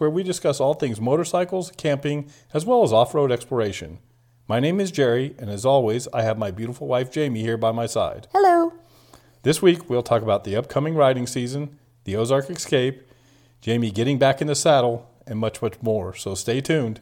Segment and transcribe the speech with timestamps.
[0.00, 3.98] podcast where we discuss all things motorcycles, camping, as well as off road exploration.
[4.48, 7.72] My name is Jerry, and as always, I have my beautiful wife Jamie here by
[7.72, 8.26] my side.
[8.32, 8.72] Hello.
[9.42, 13.02] This week, we'll talk about the upcoming riding season, the Ozark Escape,
[13.60, 16.14] Jamie getting back in the saddle, and much, much more.
[16.14, 17.00] So stay tuned.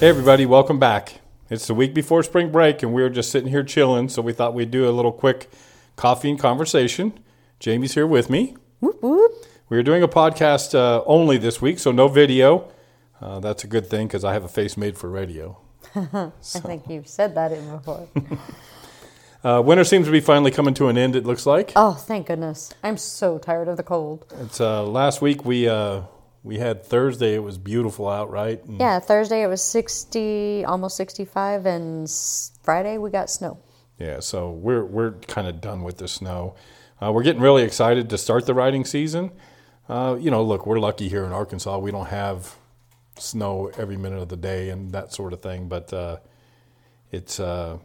[0.00, 1.20] Hey, everybody, welcome back.
[1.50, 4.32] It's the week before spring break, and we were just sitting here chilling, so we
[4.32, 5.50] thought we'd do a little quick
[5.96, 7.12] coffee and conversation.
[7.58, 8.56] Jamie's here with me.
[8.78, 9.32] Whoop, whoop.
[9.68, 12.70] We are doing a podcast uh, only this week, so no video.
[13.20, 15.58] Uh, that's a good thing because I have a face made for radio.
[15.96, 18.08] I think you've said that before.
[19.42, 21.16] Uh, winter seems to be finally coming to an end.
[21.16, 21.72] It looks like.
[21.74, 22.74] oh, thank goodness.
[22.82, 24.26] I'm so tired of the cold.
[24.38, 26.02] It's uh, last week we uh,
[26.42, 27.34] we had Thursday.
[27.34, 28.64] It was beautiful out, right?
[28.64, 32.10] And Yeah, Thursday it was 60, almost 65, and
[32.62, 33.58] Friday we got snow.
[33.98, 36.54] Yeah, so we're we're kind of done with the snow.
[37.02, 39.30] Uh, we're getting really excited to start the riding season.
[39.88, 41.78] Uh, you know, look, we're lucky here in Arkansas.
[41.78, 42.56] We don't have
[43.18, 46.16] snow every minute of the day and that sort of thing, but uh,
[47.12, 47.78] it's uh,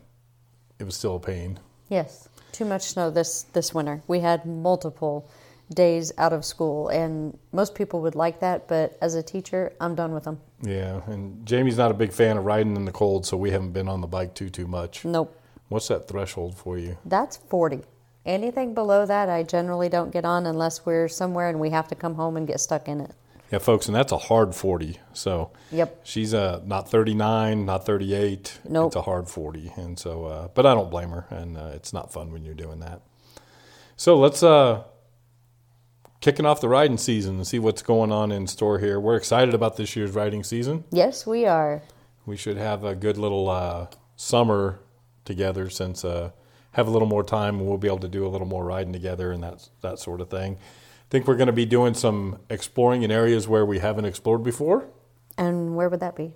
[0.80, 1.60] it was still a pain.
[1.90, 4.02] Yes, too much snow this this winter.
[4.08, 5.30] We had multiple
[5.74, 9.96] days out of school, and most people would like that, but as a teacher, I'm
[9.96, 10.40] done with them.
[10.62, 13.72] Yeah, and Jamie's not a big fan of riding in the cold, so we haven't
[13.72, 15.04] been on the bike too too much.
[15.06, 15.36] Nope,
[15.70, 16.98] What's that threshold for you?
[17.06, 17.82] that's 40.
[18.26, 21.96] Anything below that, I generally don't get on unless we're somewhere and we have to
[21.96, 23.12] come home and get stuck in it.
[23.52, 25.00] Yeah, folks, and that's a hard 40.
[25.14, 26.00] So Yep.
[26.04, 28.60] she's uh, not 39, not 38.
[28.68, 28.88] Nope.
[28.88, 29.74] It's a hard 40.
[29.76, 31.28] And so, uh, but I don't blame her.
[31.30, 33.02] And uh, it's not fun when you're doing that.
[33.96, 34.84] So let's uh,
[36.22, 39.00] kicking off the riding season and see what's going on in store here.
[39.00, 40.84] We're excited about this year's riding season.
[40.92, 41.82] Yes, we are.
[42.26, 44.80] We should have a good little uh, summer
[45.24, 46.32] together since uh,
[46.72, 48.94] have a little more time and we'll be able to do a little more riding
[48.94, 50.58] together and that that sort of thing.
[50.58, 54.44] I think we're going to be doing some exploring in areas where we haven't explored
[54.44, 54.88] before.
[55.38, 56.34] And where would that be?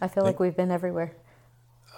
[0.00, 1.16] I feel like we've been everywhere.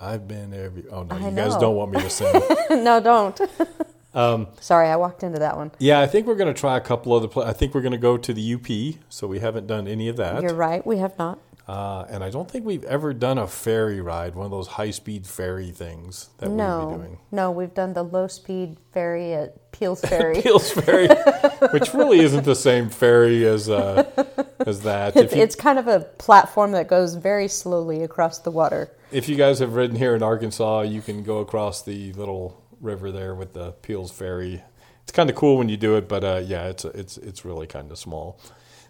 [0.01, 0.85] I've been every.
[0.89, 2.33] Oh no, I you guys don't want me to sing.
[2.85, 3.41] no, don't.
[4.15, 5.73] Um, Sorry, I walked into that one.
[5.79, 7.29] yeah, I think we're going to try a couple other.
[7.29, 9.01] Pla- I think we're going to go to the UP.
[9.09, 10.43] So we haven't done any of that.
[10.43, 11.39] You're right, we have not.
[11.67, 15.27] Uh, and I don't think we've ever done a ferry ride, one of those high-speed
[15.27, 17.19] ferry things that we'll be No, doing.
[17.33, 20.43] no, we've done the low speed ferry at Peels Ferry.
[20.43, 21.09] Peels Ferry,
[21.73, 24.05] which really isn't the same ferry as uh,
[24.67, 25.17] as that.
[25.17, 28.91] it's, you, it's kind of a platform that goes very slowly across the water.
[29.11, 33.11] if you guys have ridden here in Arkansas, you can go across the little river
[33.11, 34.63] there with the Peels Ferry.
[35.03, 37.67] It's kind of cool when you do it, but uh, yeah, it's it's it's really
[37.67, 38.39] kind of small.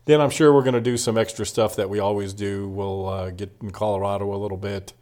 [0.05, 2.69] Then I'm sure we're going to do some extra stuff that we always do.
[2.69, 4.93] We'll uh, get in Colorado a little bit.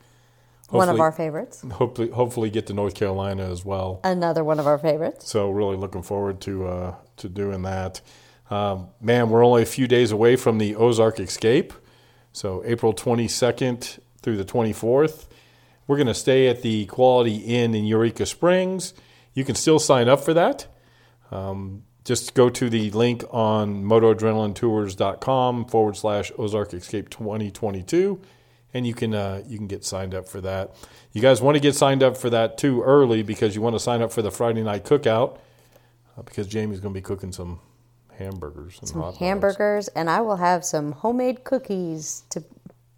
[0.69, 1.65] one of our favorites.
[1.73, 4.01] Hopefully, hopefully get to North Carolina as well.
[4.05, 5.29] Another one of our favorites.
[5.29, 8.01] So really looking forward to uh, to doing that.
[8.51, 11.73] Um, man, we're only a few days away from the Ozark Escape.
[12.33, 15.27] So April 22nd through the 24th,
[15.87, 18.95] we're going to stay at the Quality Inn in Eureka Springs.
[19.35, 20.67] You can still sign up for that.
[21.31, 28.21] Um, just go to the link on motoadrenalinetours.com forward slash Ozark Escape 2022
[28.75, 30.75] and you can uh, you can get signed up for that.
[31.13, 33.81] You guys want to get signed up for that too early because you want to
[33.81, 35.39] sign up for the Friday night cookout
[36.17, 37.61] uh, because Jamie's going to be cooking some
[38.19, 39.19] hamburgers and hot dogs.
[39.19, 42.45] Hamburgers, and I will have some homemade cookies to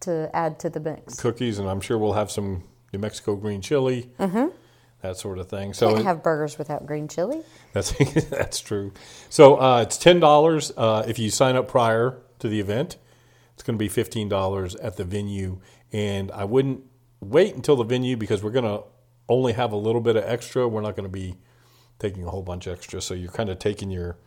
[0.00, 1.20] to add to the mix.
[1.20, 2.62] cookies, and I'm sure we'll have some
[2.94, 5.74] New Mexico green chili, that sort of thing.
[5.74, 7.42] So Can't it- have burgers without green chili.
[7.72, 7.92] That's
[8.30, 8.92] that's true.
[9.28, 12.96] So uh, it's ten dollars uh, if you sign up prior to the event.
[13.54, 15.60] It's going to be fifteen dollars at the venue,
[15.92, 16.82] and I wouldn't
[17.20, 18.84] wait until the venue because we're going to
[19.28, 20.66] only have a little bit of extra.
[20.68, 21.36] We're not going to be
[21.98, 24.18] taking a whole bunch extra, so you're kind of taking your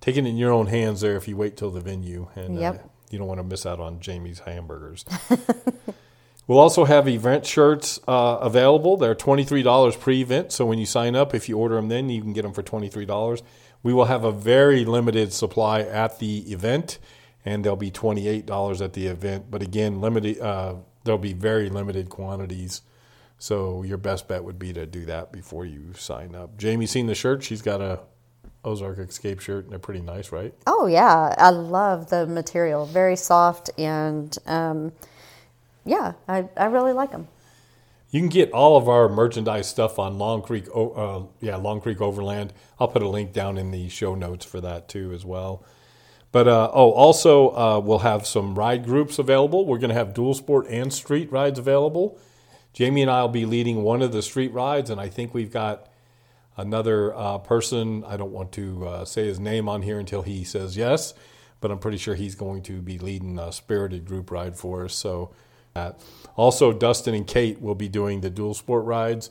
[0.00, 2.74] taking it in your own hands there if you wait till the venue, and uh,
[3.10, 5.04] you don't want to miss out on Jamie's hamburgers.
[6.48, 8.96] We'll also have event shirts uh, available.
[8.96, 12.32] They're $23 pre-event, so when you sign up, if you order them then, you can
[12.32, 13.42] get them for $23.
[13.82, 16.98] We will have a very limited supply at the event,
[17.44, 19.50] and they'll be $28 at the event.
[19.50, 20.40] But again, limited.
[20.40, 22.80] Uh, there'll be very limited quantities,
[23.38, 26.56] so your best bet would be to do that before you sign up.
[26.56, 27.42] Jamie's seen the shirt.
[27.42, 28.00] She's got a
[28.64, 30.54] Ozark Escape shirt, and they're pretty nice, right?
[30.66, 32.86] Oh yeah, I love the material.
[32.86, 34.92] Very soft and um,
[35.84, 37.28] yeah, I, I really like them.
[38.10, 42.00] You can get all of our merchandise stuff on Long Creek, uh, yeah, Long Creek
[42.00, 42.54] Overland.
[42.80, 45.62] I'll put a link down in the show notes for that too, as well.
[46.32, 49.66] But uh, oh, also uh, we'll have some ride groups available.
[49.66, 52.18] We're going to have dual sport and street rides available.
[52.72, 55.52] Jamie and I will be leading one of the street rides, and I think we've
[55.52, 55.88] got
[56.56, 58.04] another uh, person.
[58.04, 61.14] I don't want to uh, say his name on here until he says yes,
[61.60, 64.94] but I'm pretty sure he's going to be leading a spirited group ride for us.
[64.94, 65.34] So,
[65.78, 65.92] uh,
[66.36, 69.30] also Dustin and Kate will be doing the dual sport rides.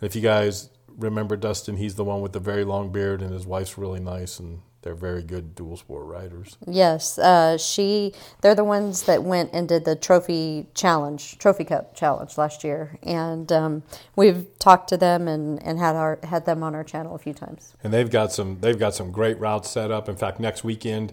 [0.00, 3.32] And if you guys remember Dustin, he's the one with the very long beard, and
[3.32, 6.56] his wife's really nice, and they're very good dual sport riders.
[6.66, 8.14] Yes, uh, she.
[8.40, 12.98] They're the ones that went and did the trophy challenge, trophy cup challenge last year,
[13.02, 13.82] and um,
[14.16, 17.34] we've talked to them and, and had our had them on our channel a few
[17.34, 17.74] times.
[17.84, 20.08] And they've got some they've got some great routes set up.
[20.08, 21.12] In fact, next weekend,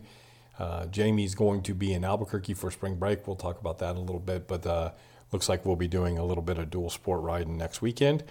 [0.59, 3.27] uh, Jamie's going to be in Albuquerque for spring break.
[3.27, 4.91] We'll talk about that a little bit, but uh,
[5.31, 8.23] looks like we'll be doing a little bit of dual sport riding next weekend.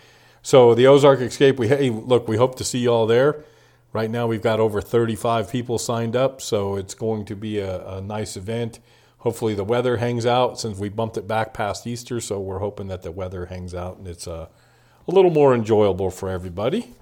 [0.42, 3.44] So the Ozark Escape, we hey look, we hope to see you all there.
[3.92, 7.86] Right now, we've got over 35 people signed up, so it's going to be a,
[7.96, 8.78] a nice event.
[9.18, 12.88] Hopefully, the weather hangs out since we bumped it back past Easter, so we're hoping
[12.88, 14.46] that the weather hangs out and it's uh,
[15.08, 16.94] a little more enjoyable for everybody.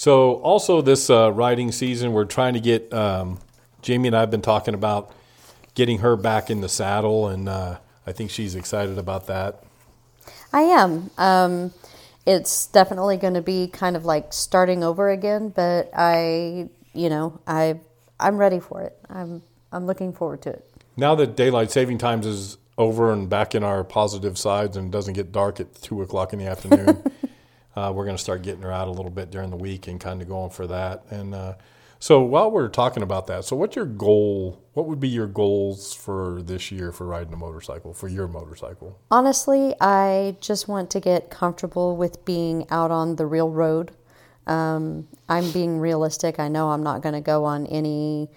[0.00, 3.38] So, also this uh, riding season, we're trying to get um,
[3.82, 5.12] Jamie and I have been talking about
[5.74, 7.76] getting her back in the saddle, and uh,
[8.06, 9.62] I think she's excited about that.
[10.54, 11.10] I am.
[11.18, 11.74] Um,
[12.24, 17.38] it's definitely going to be kind of like starting over again, but I, you know,
[17.46, 17.78] I
[18.18, 18.96] I'm ready for it.
[19.10, 20.66] I'm I'm looking forward to it.
[20.96, 25.12] Now that daylight saving times is over and back in our positive sides and doesn't
[25.12, 27.02] get dark at two o'clock in the afternoon,
[27.76, 30.00] uh, we're going to start getting her out a little bit during the week and
[30.00, 31.04] kind of going for that.
[31.10, 31.54] And uh,
[31.98, 34.62] so while we're talking about that, so what's your goal?
[34.72, 38.98] What would be your goals for this year for riding a motorcycle, for your motorcycle?
[39.10, 43.92] Honestly, I just want to get comfortable with being out on the real road.
[44.46, 46.40] Um, I'm being realistic.
[46.40, 48.30] I know I'm not going to go on any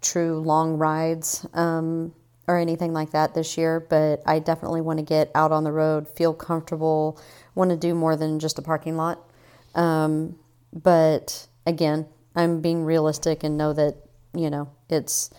[0.00, 2.12] true long rides um,
[2.48, 5.72] or anything like that this year, but I definitely want to get out on the
[5.72, 7.20] road, feel comfortable,
[7.54, 9.20] want to do more than just a parking lot.
[9.74, 10.38] Um,
[10.72, 13.96] but again, I'm being realistic and know that
[14.34, 15.30] you know it's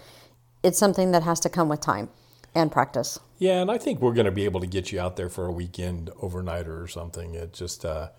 [0.63, 2.09] it's something that has to come with time
[2.53, 3.19] and practice.
[3.39, 5.45] Yeah, and I think we're going to be able to get you out there for
[5.45, 7.33] a weekend overnighter or something.
[7.33, 8.09] It just uh,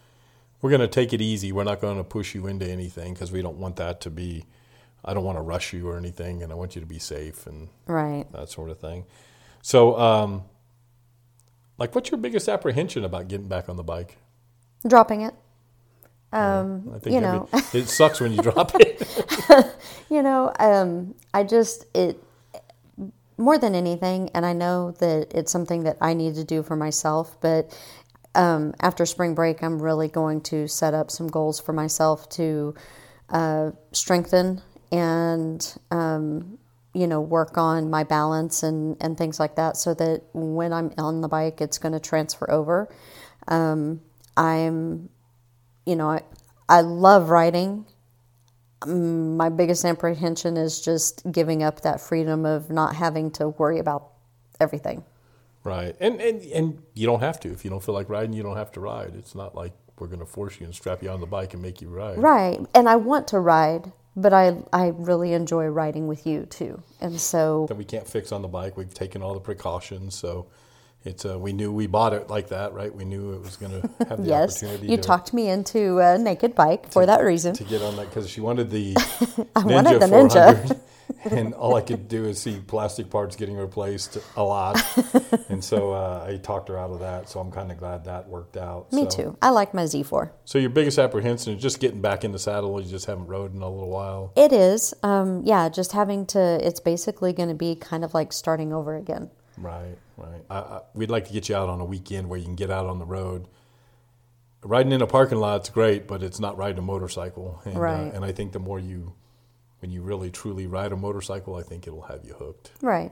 [0.61, 1.53] we're going to take it easy.
[1.53, 4.47] We're not going to push you into anything because we don't want that to be.
[5.05, 7.47] I don't want to rush you or anything, and I want you to be safe
[7.47, 9.05] and right that sort of thing.
[9.61, 10.45] So, um,
[11.79, 14.19] like, what's your biggest apprehension about getting back on the bike?
[14.87, 15.35] Dropping it.
[16.33, 19.07] Um, I think you know, it sucks when you drop it.
[20.11, 22.23] you know, um, I just it
[23.37, 26.77] more than anything, and I know that it's something that I need to do for
[26.77, 27.37] myself.
[27.41, 27.77] But
[28.35, 32.75] um, after spring break, I'm really going to set up some goals for myself to
[33.29, 36.59] uh, strengthen and um,
[36.95, 40.93] you know work on my balance and and things like that, so that when I'm
[40.99, 42.89] on the bike, it's going to transfer over.
[43.49, 44.01] Um,
[44.37, 45.09] I'm
[45.87, 46.23] you know, I,
[46.69, 47.87] I love riding.
[48.87, 54.09] My biggest apprehension is just giving up that freedom of not having to worry about
[54.61, 55.05] everything.
[55.65, 55.95] Right.
[56.01, 57.53] And, and, and you don't have to.
[57.53, 59.15] If you don't feel like riding, you don't have to ride.
[59.17, 61.63] It's not like we're going to force you and strap you on the bike and
[61.63, 62.19] make you ride.
[62.19, 62.59] Right.
[62.75, 66.83] And I want to ride, but I, I really enjoy riding with you too.
[67.01, 67.67] And so.
[67.69, 68.77] That we can't fix on the bike.
[68.77, 70.15] We've taken all the precautions.
[70.15, 70.47] So
[71.05, 72.95] it's uh, we knew we bought it like that, right?
[72.95, 74.89] We knew it was going to have the yes, opportunity.
[74.89, 77.55] you to, talked me into a naked bike for that reason.
[77.55, 78.95] to get on that because she wanted the
[79.57, 80.81] I Ninja wanted the 400, Ninja.
[81.25, 84.83] and all I could do is see plastic parts getting replaced a lot,
[85.49, 87.29] and so uh, I talked her out of that.
[87.29, 88.93] So I'm kind of glad that worked out.
[88.93, 89.39] Me so, too.
[89.43, 90.31] I like my Z4.
[90.45, 92.81] So your biggest apprehension is just getting back in the saddle.
[92.81, 94.33] You just haven't rode in a little while.
[94.37, 94.95] It is.
[95.03, 98.97] Um, yeah, just having to, it's basically going to be kind of like starting over
[98.97, 99.31] again.
[99.57, 100.43] Right, right.
[100.51, 102.71] I, I, we'd like to get you out on a weekend where you can get
[102.71, 103.47] out on the road.
[104.65, 107.61] Riding in a parking lot's great, but it's not riding a motorcycle.
[107.65, 108.13] And, Right.
[108.13, 109.15] Uh, and I think the more you,
[109.83, 112.71] when you really truly ride a motorcycle, I think it'll have you hooked.
[112.81, 113.11] Right.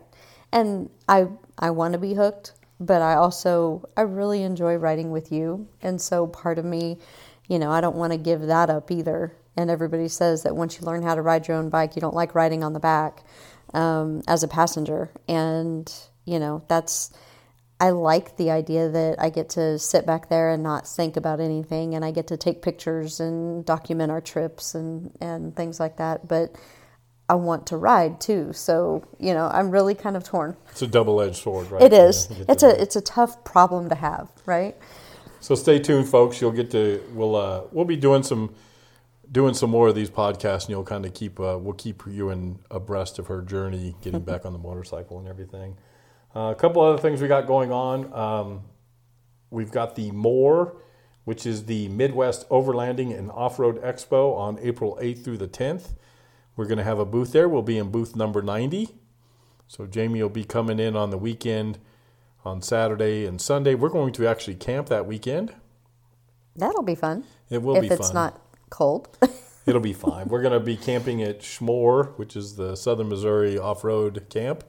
[0.52, 1.26] And I
[1.58, 5.68] I want to be hooked, but I also I really enjoy riding with you.
[5.82, 6.98] And so part of me,
[7.48, 9.36] you know, I don't want to give that up either.
[9.56, 12.14] And everybody says that once you learn how to ride your own bike, you don't
[12.14, 13.24] like riding on the back
[13.74, 15.10] um, as a passenger.
[15.28, 15.92] And
[16.24, 17.10] you know, that's
[17.80, 21.40] I like the idea that I get to sit back there and not think about
[21.40, 25.96] anything, and I get to take pictures and document our trips and and things like
[25.96, 26.28] that.
[26.28, 26.54] But
[27.28, 30.56] I want to ride too, so you know, I'm really kind of torn.
[30.70, 31.82] It's a double-edged sword, right?
[31.82, 32.26] It is.
[32.26, 34.76] Get It's a it's a tough problem to have, right?
[35.40, 36.38] So stay tuned, folks.
[36.40, 38.54] You'll get to we'll uh, we'll be doing some
[39.32, 42.28] doing some more of these podcasts, and you'll kind of keep uh, we'll keep you
[42.28, 45.78] in abreast of her journey, getting back on the motorcycle and everything.
[46.34, 48.12] Uh, a couple other things we got going on.
[48.12, 48.62] Um,
[49.50, 50.76] we've got the MOORE,
[51.24, 55.94] which is the Midwest Overlanding and Off Road Expo on April 8th through the 10th.
[56.56, 57.48] We're going to have a booth there.
[57.48, 58.90] We'll be in booth number 90.
[59.66, 61.78] So Jamie will be coming in on the weekend
[62.44, 63.74] on Saturday and Sunday.
[63.74, 65.54] We're going to actually camp that weekend.
[66.56, 67.24] That'll be fun.
[67.48, 67.94] It will if be fun.
[67.94, 69.16] If it's not cold.
[69.66, 70.28] It'll be fine.
[70.28, 74.64] We're going to be camping at Schmore, which is the Southern Missouri off road camp.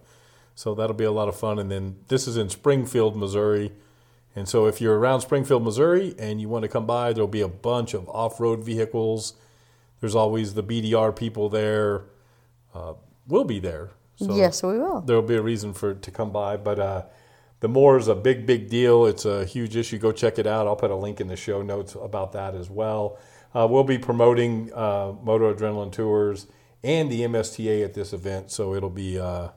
[0.61, 1.57] So that'll be a lot of fun.
[1.57, 3.71] And then this is in Springfield, Missouri.
[4.35, 7.41] And so if you're around Springfield, Missouri, and you want to come by, there'll be
[7.41, 9.33] a bunch of off road vehicles.
[10.01, 12.03] There's always the BDR people there.
[12.75, 12.93] Uh,
[13.27, 13.89] we'll be there.
[14.17, 15.01] So yes, we will.
[15.01, 16.57] there'll be a reason for to come by.
[16.57, 17.05] But uh,
[17.61, 19.07] the MOORE is a big, big deal.
[19.07, 19.97] It's a huge issue.
[19.97, 20.67] Go check it out.
[20.67, 23.17] I'll put a link in the show notes about that as well.
[23.55, 26.45] Uh, we'll be promoting uh, Moto Adrenaline Tours
[26.83, 29.49] and the MSTA at this event, so it'll be uh,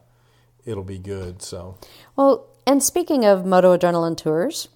[0.65, 1.43] it'll be good.
[1.43, 1.79] So
[2.17, 4.69] Well, and speaking of Moto Adrenaline Tours,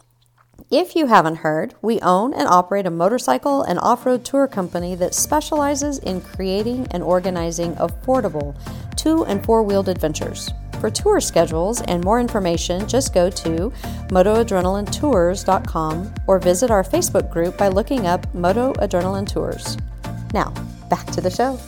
[0.71, 4.95] if you haven't heard, we own and operate a motorcycle and off road tour company
[4.97, 8.55] that specializes in creating and organizing affordable
[8.97, 10.51] two and four wheeled adventures.
[10.81, 13.73] For tour schedules and more information, just go to
[14.11, 19.79] motoadrenalinetours.com or visit our Facebook group by looking up Moto Adrenaline Tours.
[20.35, 20.53] Now,
[20.91, 21.59] back to the show.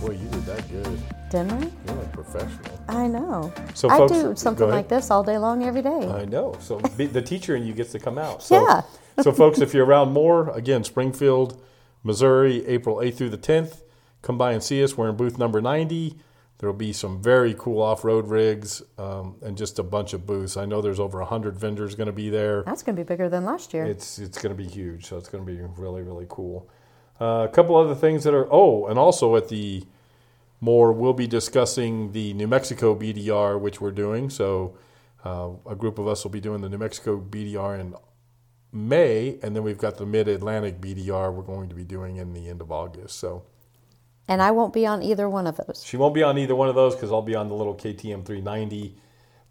[0.00, 0.98] boy, you did that good.
[1.30, 1.70] Didn't I?
[1.86, 2.77] You're like professional.
[2.88, 3.52] I know.
[3.74, 6.08] So, I folks- do something like this all day long, every day.
[6.08, 6.56] I know.
[6.60, 8.42] So be, the teacher in you gets to come out.
[8.42, 8.82] So, Yeah.
[9.22, 11.60] so folks, if you're around MOORE, again, Springfield,
[12.02, 13.82] Missouri, April 8th through the 10th,
[14.22, 14.96] come by and see us.
[14.96, 16.16] We're in booth number 90.
[16.58, 20.56] There will be some very cool off-road rigs um, and just a bunch of booths.
[20.56, 22.64] I know there's over 100 vendors going to be there.
[22.64, 23.84] That's going to be bigger than last year.
[23.84, 26.68] It's it's going to be huge, so it's going to be really really cool.
[27.20, 29.84] Uh, a couple other things that are oh, and also at the
[30.60, 34.28] MOORE we'll be discussing the New Mexico BDR, which we're doing.
[34.30, 34.76] So
[35.24, 37.94] uh, a group of us will be doing the New Mexico BDR in
[38.72, 42.32] May, and then we've got the Mid Atlantic BDR we're going to be doing in
[42.34, 43.18] the end of August.
[43.18, 43.44] So
[44.28, 45.82] and I won't be on either one of those.
[45.84, 48.26] she won't be on either one of those because I'll be on the little KTM
[48.26, 48.94] 390,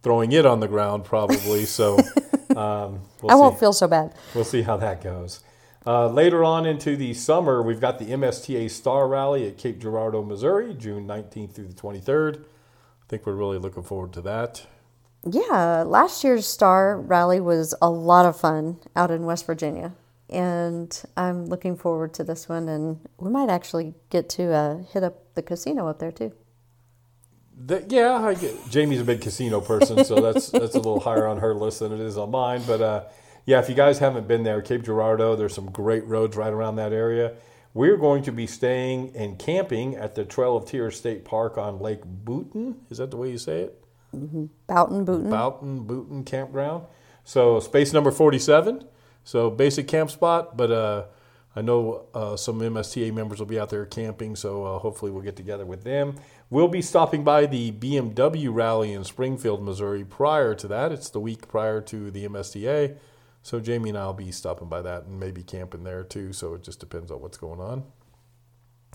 [0.04, 1.66] throwing it on the ground probably.
[1.66, 1.98] So
[2.56, 3.60] um, we'll I won't see.
[3.62, 4.14] feel so bad.
[4.36, 5.42] We'll see how that goes.
[5.88, 10.22] Uh, later on into the summer, we've got the MSTA Star Rally at Cape Girardeau,
[10.22, 12.41] Missouri, June 19th through the 23rd.
[12.41, 14.65] I think we're really looking forward to that.
[15.25, 19.94] Yeah, last year's Star Rally was a lot of fun out in West Virginia.
[20.29, 22.67] And I'm looking forward to this one.
[22.67, 26.34] And we might actually get to uh, hit up the casino up there too.
[27.65, 31.25] The, yeah, I get, Jamie's a big casino person, so that's that's a little higher
[31.25, 32.62] on her list than it is on mine.
[32.67, 33.03] But uh,
[33.48, 36.75] yeah, if you guys haven't been there, Cape Girardeau, there's some great roads right around
[36.75, 37.34] that area.
[37.74, 41.80] We're going to be staying and camping at the Trail of Tears State Park on
[41.80, 42.75] Lake Boutin.
[42.89, 43.82] Is that the way you say it?
[44.12, 45.30] Boughton Booton.
[45.30, 46.88] Boughton Booten Campground.
[47.24, 48.84] So space number 47.
[49.24, 51.04] So basic camp spot, but uh,
[51.56, 55.24] I know uh, some MSTA members will be out there camping, so uh, hopefully we'll
[55.24, 56.16] get together with them.
[56.50, 60.92] We'll be stopping by the BMW rally in Springfield, Missouri prior to that.
[60.92, 62.98] It's the week prior to the MSTA.
[63.44, 66.34] So Jamie and I will be stopping by that and maybe camping there too.
[66.34, 67.84] So it just depends on what's going on.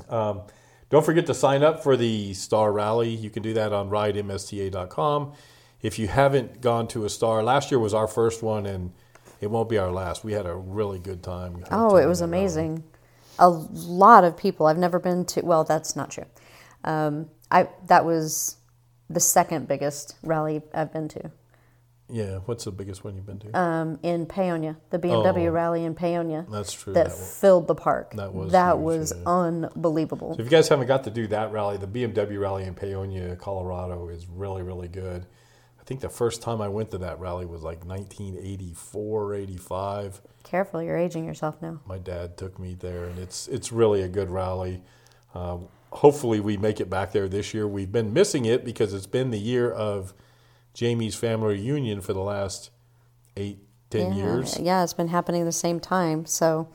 [0.08, 0.42] Um,
[0.90, 3.08] don't forget to sign up for the Star Rally.
[3.08, 5.32] You can do that on ridemsta.com.
[5.80, 8.92] If you haven't gone to a Star, last year was our first one, and
[9.40, 10.22] it won't be our last.
[10.22, 11.64] We had a really good time.
[11.70, 12.84] Oh, it was amazing.
[13.38, 14.66] A lot of people.
[14.66, 15.40] I've never been to.
[15.40, 16.26] Well, that's not true.
[16.84, 18.56] Um, I that was
[19.08, 21.30] the second biggest rally I've been to
[22.12, 23.58] Yeah, what's the biggest one you've been to?
[23.58, 25.50] um, in Paonia, the BMW Oh.
[25.52, 26.92] rally in Paonia That's true.
[26.92, 27.24] that that one.
[27.26, 28.12] filled the park.
[28.14, 29.22] That was that huge, was yeah.
[29.28, 30.34] unbelievable.
[30.34, 33.38] So if you guys haven't got to do that rally, the BMW rally in Paonia,
[33.38, 35.24] Colorado is really, really good.
[35.80, 40.20] I think the first time I went to that rally was like 1984, 85.
[40.44, 41.80] Careful, you're aging yourself now.
[41.86, 44.82] my dad took me there, and it's it's really a good rally.
[45.34, 45.58] Uh,
[45.92, 47.66] hopefully, we make it back there this year.
[47.66, 50.12] We've been missing it because it's been the year of
[50.74, 52.70] Jamie's family reunion for the last
[53.36, 53.58] eight,
[53.90, 54.58] ten yeah, years.
[54.58, 56.26] Yeah, it's been happening the same time.
[56.26, 56.68] So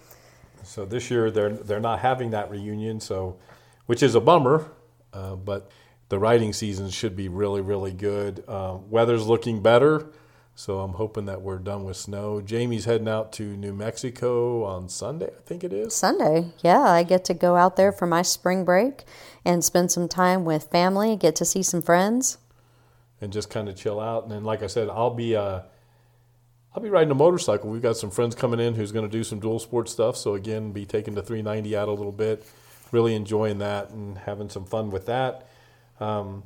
[0.64, 3.38] So this year they're they're not having that reunion, so
[3.86, 4.72] which is a bummer.
[5.14, 5.72] Uh, but
[6.10, 8.44] the riding season should be really really good.
[8.48, 10.08] Uh, weather's looking better,
[10.54, 12.42] so I'm hoping that we're done with snow.
[12.42, 15.96] Jamie's heading out to New Mexico on Sunday, I think it is.
[15.96, 19.06] Sunday, yeah, I get to go out there for my spring break
[19.44, 22.38] and spend some time with family, get to see some friends.
[23.22, 24.24] And just kind of chill out.
[24.24, 25.62] And then, like I said, I'll be uh,
[26.74, 27.70] I'll be riding a motorcycle.
[27.70, 30.16] We've got some friends coming in who's going to do some dual sport stuff.
[30.16, 32.46] So again, be taking the 390 out a little bit,
[32.92, 35.48] really enjoying that and having some fun with that.
[36.00, 36.44] Um,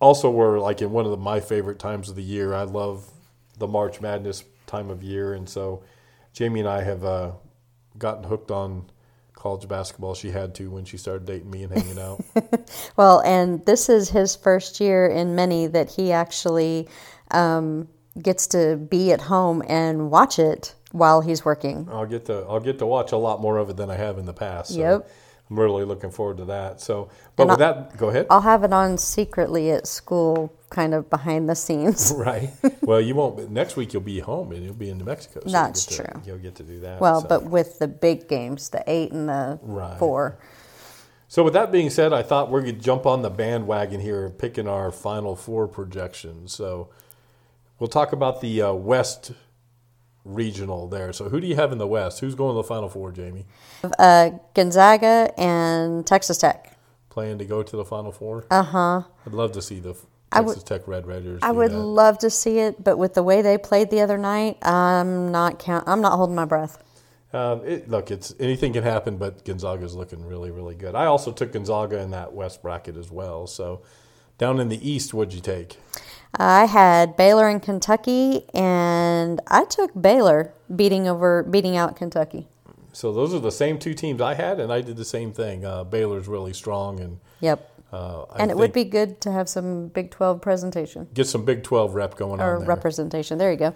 [0.00, 2.54] also we're like in one of the, my favorite times of the year.
[2.54, 3.10] I love
[3.58, 5.82] the March Madness time of year, and so
[6.32, 7.32] Jamie and I have uh,
[7.98, 8.90] gotten hooked on
[9.36, 10.14] college basketball.
[10.16, 12.24] She had to when she started dating me and hanging out.
[12.96, 16.88] Well, and this is his first year in many that he actually
[17.30, 17.88] um,
[18.20, 21.86] gets to be at home and watch it while he's working.
[21.92, 24.18] I'll get to I'll get to watch a lot more of it than I have
[24.18, 24.74] in the past.
[24.74, 25.10] So Yep.
[25.48, 26.80] I'm really looking forward to that.
[26.80, 28.26] So, but And with I- that, go ahead.
[28.30, 32.12] I'll have it on secretly at school, kind of behind the scenes.
[32.16, 32.50] Right.
[32.82, 33.50] Well, you won't.
[33.50, 35.40] Next week you'll be home and you'll be in New Mexico.
[35.44, 36.22] So That's you'll get to- true.
[36.26, 37.00] You'll get to do that.
[37.00, 37.28] Well, so.
[37.28, 39.98] but with the big games, the eight and the Right.
[39.98, 40.38] four.
[41.28, 44.66] So with that being said, I thought we're gonna jump on the bandwagon here, picking
[44.68, 46.52] our final four projections.
[46.52, 46.88] So
[47.78, 49.32] we'll talk about the uh, West
[50.26, 51.12] regional there.
[51.12, 52.20] So who do you have in the West?
[52.20, 53.46] Who's going to the Final Four, Jamie?
[53.98, 56.76] Uh, Gonzaga and Texas Tech.
[57.10, 58.46] Playing to go to the Final Four?
[58.50, 59.02] Uh huh.
[59.26, 60.06] I'd love to see the Uh-huh.
[60.32, 61.40] I Texas Tech Red Raiders.
[61.42, 61.78] I would that.
[61.78, 65.58] love to see it, but with the way they played the other night, I'm not
[65.58, 65.84] count.
[65.86, 66.82] I'm not holding my breath.
[67.32, 70.94] Um, it, look, it's anything can happen, but Gonzaga's looking really, really good.
[70.94, 73.46] I also took Gonzaga in that West bracket as well.
[73.46, 73.82] So
[74.38, 75.78] down in the East, what'd you take?
[76.38, 82.46] I had Baylor and Kentucky, and I took Baylor beating over beating out Kentucky.
[82.92, 85.64] So those are the same two teams I had, and I did the same thing.
[85.64, 87.70] Uh, Baylor's really strong, and Yep.
[87.92, 91.62] uh, and it would be good to have some Big 12 presentation get some Big
[91.62, 92.68] Twelve rep going or on there.
[92.68, 93.38] representation.
[93.38, 93.74] There you go.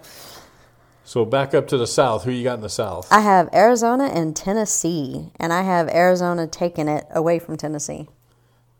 [1.05, 2.25] so back up to the South.
[2.25, 3.11] Who you got in the South?
[3.11, 8.09] I have Arizona and Tennessee, and I have Arizona taking it away from Tennessee.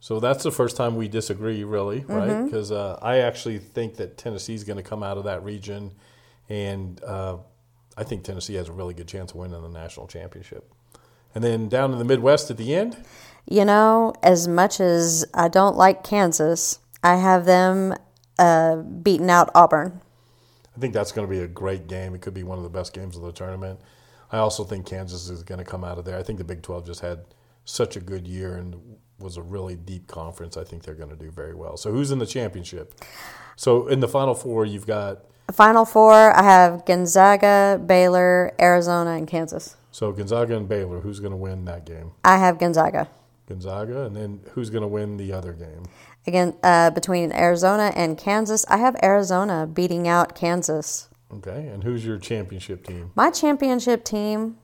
[0.01, 2.31] So that's the first time we disagree, really, right?
[2.31, 2.45] Mm-hmm.
[2.47, 5.93] Because uh, I actually think that Tennessee is going to come out of that region,
[6.49, 7.37] and uh,
[7.99, 10.73] I think Tennessee has a really good chance of winning the national championship.
[11.35, 12.97] And then down in the Midwest at the end,
[13.47, 17.95] You know, as much as I don't like Kansas, I have them
[18.39, 20.01] uh, beating out Auburn.
[20.77, 22.15] I think that's going to be a great game.
[22.15, 23.81] It could be one of the best games of the tournament.
[24.33, 26.19] I also think Kansas is going to come out of there.
[26.19, 27.25] I think the Big 12 just had
[27.65, 28.81] such a good year and
[29.21, 30.57] was a really deep conference.
[30.57, 31.77] I think they're going to do very well.
[31.77, 32.95] So who's in the championship?
[33.57, 39.27] So in the Final Four, you've got Final four, I have Gonzaga, Baylor, Arizona, and
[39.27, 39.77] Kansas.
[39.91, 41.01] so Gonzaga and Baylor.
[41.01, 42.13] Who's going to win that game?
[42.25, 43.09] I have Gonzaga.
[43.49, 45.83] Gonzaga, and then who's going to win the other game?
[46.27, 51.09] Again, uh, between Arizona and Kansas, I have Arizona beating out Kansas.
[51.33, 53.11] Okay, and who's your championship team?
[53.17, 54.57] My championship team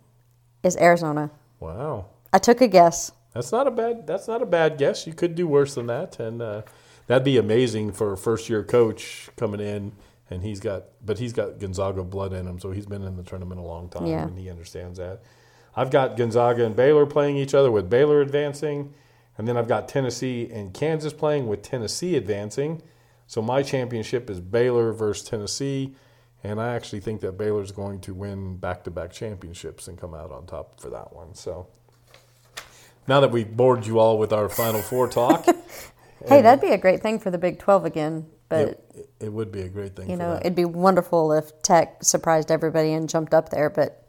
[0.62, 1.30] is Arizona.
[1.58, 3.10] Wow, I took a guess.
[3.36, 4.06] That's not a bad.
[4.06, 5.06] That's not a bad guess.
[5.06, 6.62] You could do worse than that, and uh,
[7.06, 9.92] that'd be amazing for a first year coach coming in,
[10.30, 13.22] and he's got, but he's got Gonzaga blood in him, so he's been in the
[13.22, 14.26] tournament a long time, Yeah.
[14.26, 15.22] and he understands that.
[15.76, 18.94] I've got Gonzaga and Baylor playing each other with Baylor advancing,
[19.38, 22.82] and then I've got Tennessee and Kansas playing with Tennessee advancing.
[23.26, 25.94] So my championship is Baylor versus Tennessee,
[26.42, 30.46] and I actually think that Baylor's going to win back-to-back championships and come out on
[30.46, 31.34] top for that one.
[31.34, 31.66] So
[33.08, 35.46] now that we've bored you all with our Final Four talk,
[36.28, 38.26] Hey, that'd be a great thing for the Big 12 again.
[38.48, 40.08] But, it, it would be a great thing.
[40.08, 40.40] you for know, that.
[40.40, 43.70] it'd be wonderful if Tech surprised everybody and jumped up there.
[43.70, 44.08] But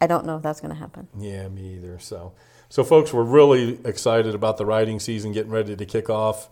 [0.00, 1.08] I don't know if that's going to happen.
[1.18, 1.98] Yeah, me either.
[1.98, 2.32] So,
[2.68, 6.48] so folks, we're really excited about the riding season getting ready to kick off.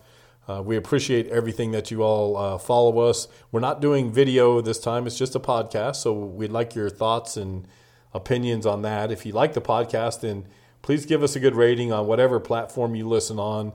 [0.47, 3.27] Uh, we appreciate everything that you all uh, follow us.
[3.51, 5.95] We're not doing video this time; it's just a podcast.
[5.95, 7.67] So we'd like your thoughts and
[8.13, 9.11] opinions on that.
[9.11, 10.45] If you like the podcast, then
[10.85, 13.73] please give us a good rating on whatever platform you listen on,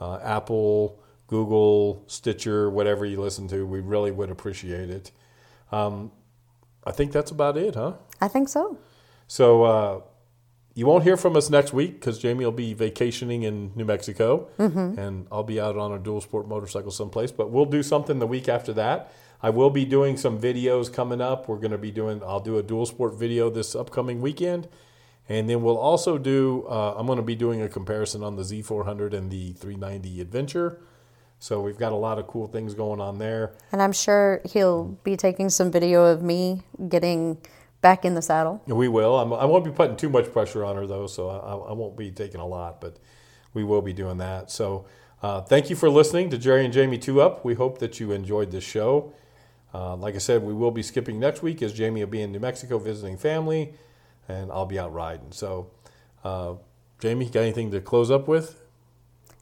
[0.00, 0.96] uh, Apple,
[1.26, 3.66] Google, Stitcher, whatever you listen to.
[3.66, 5.10] We really would appreciate it.
[5.72, 6.12] Um,
[6.84, 7.94] I think that's about it, huh?
[8.20, 8.78] I think so.
[9.26, 10.00] So uh,
[10.74, 14.48] you won't hear from us next week because Jamie will be vacationing in New Mexico,
[14.96, 17.32] and I'll be out on a dual sport motorcycle someplace.
[17.32, 19.12] But we'll do something the week after that.
[19.42, 21.48] I will be doing some videos coming up.
[21.48, 22.22] We're going to be doing.
[22.22, 24.68] I'll do a dual sport video this upcoming weekend,
[25.28, 26.66] and then we'll also do.
[26.68, 30.80] Uh, I'm going to be doing a comparison on the Z400 and the 390 Adventure.
[31.38, 33.52] So we've got a lot of cool things going on there.
[33.72, 37.38] And I'm sure he'll be taking some video of me getting
[37.80, 38.62] back in the saddle.
[38.66, 39.18] We will.
[39.18, 41.96] I'm, I won't be putting too much pressure on her though, so I, I won't
[41.96, 42.96] be taking a lot, but
[43.54, 44.50] we will be doing that.
[44.50, 44.86] So
[45.22, 47.44] uh, thank you for listening to Jerry and Jamie Two Up.
[47.44, 49.12] We hope that you enjoyed this show.
[49.74, 52.30] Uh, like I said, we will be skipping next week as Jamie will be in
[52.30, 53.74] New Mexico visiting family,
[54.28, 55.32] and I'll be out riding.
[55.32, 55.70] So,
[56.24, 56.54] uh,
[57.00, 58.62] Jamie, got anything to close up with?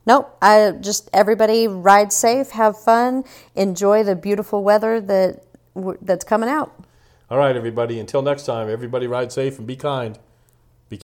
[0.07, 0.37] Nope.
[0.41, 5.45] I just everybody ride safe, have fun, enjoy the beautiful weather that
[6.01, 6.75] that's coming out.
[7.31, 8.01] All right, everybody.
[8.01, 10.19] Until next time, everybody ride safe and be kind.